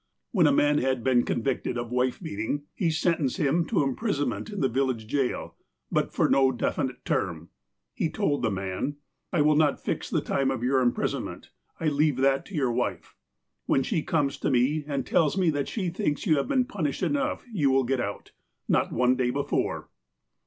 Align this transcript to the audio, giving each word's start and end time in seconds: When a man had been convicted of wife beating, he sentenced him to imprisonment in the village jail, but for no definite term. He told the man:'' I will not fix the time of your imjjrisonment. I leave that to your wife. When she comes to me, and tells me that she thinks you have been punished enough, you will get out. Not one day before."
When 0.31 0.47
a 0.47 0.51
man 0.51 0.79
had 0.79 1.03
been 1.03 1.23
convicted 1.25 1.77
of 1.77 1.91
wife 1.91 2.19
beating, 2.19 2.63
he 2.73 2.89
sentenced 2.89 3.37
him 3.37 3.65
to 3.67 3.83
imprisonment 3.83 4.49
in 4.49 4.59
the 4.59 4.67
village 4.67 5.05
jail, 5.05 5.55
but 5.91 6.11
for 6.11 6.27
no 6.27 6.51
definite 6.51 7.05
term. 7.05 7.49
He 7.93 8.09
told 8.09 8.41
the 8.41 8.49
man:'' 8.49 8.95
I 9.31 9.43
will 9.43 9.53
not 9.55 9.79
fix 9.79 10.09
the 10.09 10.19
time 10.21 10.49
of 10.49 10.63
your 10.63 10.83
imjjrisonment. 10.83 11.49
I 11.79 11.89
leave 11.89 12.17
that 12.17 12.47
to 12.47 12.55
your 12.55 12.71
wife. 12.71 13.15
When 13.67 13.83
she 13.83 14.01
comes 14.01 14.39
to 14.39 14.49
me, 14.49 14.83
and 14.87 15.05
tells 15.05 15.37
me 15.37 15.51
that 15.51 15.67
she 15.67 15.89
thinks 15.89 16.25
you 16.25 16.37
have 16.37 16.47
been 16.47 16.65
punished 16.65 17.03
enough, 17.03 17.45
you 17.53 17.69
will 17.69 17.83
get 17.83 17.99
out. 18.01 18.31
Not 18.67 18.91
one 18.91 19.15
day 19.15 19.29
before." 19.29 19.89